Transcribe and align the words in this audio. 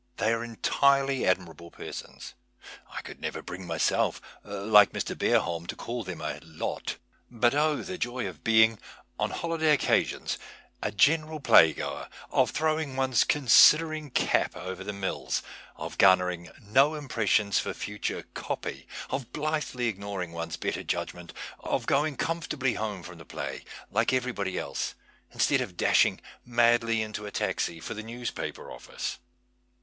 They 0.17 0.33
are 0.33 0.43
entirely 0.43 1.27
admirable 1.27 1.69
persons— 1.69 2.33
I 2.89 3.01
could 3.03 3.21
never 3.21 3.43
bring 3.43 3.67
myself, 3.67 4.19
like 4.43 4.93
Mr. 4.93 5.13
Iker 5.15 5.37
bohm, 5.43 5.67
to 5.67 5.75
call 5.75 6.03
them 6.03 6.21
a 6.21 6.39
lot. 6.43 6.97
But 7.29 7.53
oh! 7.53 7.83
the 7.83 7.99
joy 7.99 8.27
of 8.27 8.43
being, 8.43 8.79
on 9.19 9.29
holiday 9.29 9.71
occasions, 9.71 10.39
a 10.81 10.91
general 10.91 11.39
j^laygoer, 11.39 12.09
of 12.31 12.49
throwing 12.49 12.95
one's 12.95 13.23
considering 13.23 14.09
cap 14.09 14.57
o\er 14.57 14.73
the 14.83 14.91
mills, 14.91 15.43
of 15.75 15.99
garnering 15.99 16.49
no 16.59 16.95
impressions 16.95 17.59
for 17.59 17.71
future" 17.71 18.23
copy," 18.43 18.87
of 19.11 19.31
blithely 19.31 19.85
ignoring 19.87 20.31
one's 20.31 20.57
better 20.57 20.81
judgment, 20.81 21.31
of 21.59 21.85
going 21.85 22.17
conif()rtal)ly 22.17 22.75
home 22.75 23.03
from 23.03 23.19
the 23.19 23.23
play, 23.25 23.63
like 23.91 24.07
everyl^ody 24.07 24.55
else, 24.57 24.95
instead 25.29 25.61
of 25.61 25.77
dash 25.77 26.05
ing 26.07 26.19
madly 26.43 27.03
into 27.03 27.27
a 27.27 27.31
taxi 27.31 27.79
for 27.79 27.93
the 27.93 28.01
newspaper 28.01 28.71
office 28.71 29.19